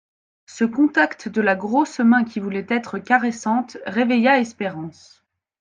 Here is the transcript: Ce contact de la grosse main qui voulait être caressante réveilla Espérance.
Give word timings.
Ce 0.47 0.63
contact 0.65 1.29
de 1.29 1.41
la 1.41 1.55
grosse 1.55 1.99
main 1.99 2.23
qui 2.23 2.39
voulait 2.39 2.65
être 2.69 2.97
caressante 2.97 3.77
réveilla 3.85 4.39
Espérance. 4.39 5.23